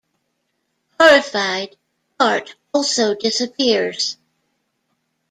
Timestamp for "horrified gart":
0.99-2.55